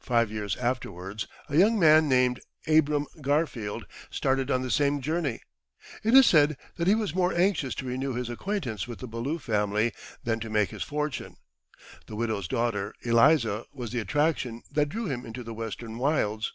Five 0.00 0.32
years 0.32 0.56
afterwards, 0.56 1.28
a 1.48 1.56
young 1.56 1.78
man 1.78 2.08
named 2.08 2.40
Abram 2.66 3.06
Garfield 3.20 3.86
started 4.10 4.50
on 4.50 4.62
the 4.62 4.68
same 4.70 5.00
journey. 5.00 5.42
It 6.02 6.12
is 6.12 6.26
said 6.26 6.56
that 6.74 6.88
he 6.88 6.96
was 6.96 7.14
more 7.14 7.32
anxious 7.32 7.76
to 7.76 7.86
renew 7.86 8.14
his 8.14 8.28
acquaintance 8.28 8.88
with 8.88 8.98
the 8.98 9.06
Ballou 9.06 9.38
family 9.38 9.92
than 10.24 10.40
to 10.40 10.50
make 10.50 10.70
his 10.70 10.82
fortune. 10.82 11.36
The 12.08 12.16
widow's 12.16 12.48
daughter 12.48 12.92
Eliza 13.02 13.64
was 13.72 13.92
the 13.92 14.00
attraction 14.00 14.62
that 14.72 14.88
drew 14.88 15.06
him 15.06 15.24
into 15.24 15.44
the 15.44 15.54
Western 15.54 15.98
wilds. 15.98 16.52